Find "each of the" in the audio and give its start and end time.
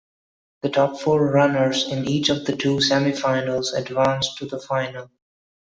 2.09-2.55